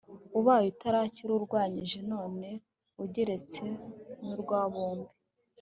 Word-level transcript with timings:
ubaye 0.39 0.65
utarakira 0.73 1.31
urwanyjye 1.35 1.97
none 2.11 2.49
ugeretseho 3.03 3.85
nurwa 4.25 4.59
bobi 4.73 5.07